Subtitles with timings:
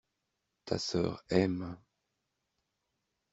[0.65, 1.69] Ta sœur aime.